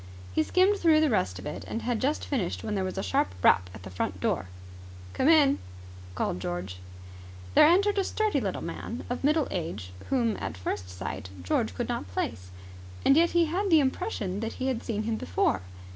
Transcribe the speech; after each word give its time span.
He 0.33 0.41
skimmed 0.41 0.79
through 0.79 0.99
the 0.99 1.11
rest 1.11 1.37
of 1.37 1.45
it, 1.45 1.63
and 1.67 1.83
had 1.83 2.01
just 2.01 2.25
finished 2.25 2.63
when 2.63 2.73
there 2.73 2.83
was 2.83 2.97
a 2.97 3.03
sharp 3.03 3.35
rap 3.43 3.69
at 3.71 3.83
the 3.83 3.91
front 3.91 4.19
door. 4.19 4.47
"Come 5.13 5.27
in!" 5.27 5.59
called 6.15 6.39
George. 6.39 6.77
There 7.53 7.67
entered 7.67 7.99
a 7.99 8.03
sturdy 8.03 8.41
little 8.41 8.63
man 8.63 9.03
of 9.11 9.23
middle 9.23 9.47
age 9.51 9.91
whom 10.09 10.37
at 10.39 10.57
first 10.57 10.89
sight 10.89 11.29
George 11.43 11.75
could 11.75 11.87
not 11.87 12.07
place. 12.11 12.49
And 13.05 13.15
yet 13.15 13.33
he 13.37 13.45
had 13.45 13.69
the 13.69 13.79
impression 13.79 14.39
that 14.39 14.53
he 14.53 14.69
had 14.69 14.81
seen 14.83 15.03
him 15.03 15.17
before. 15.17 15.61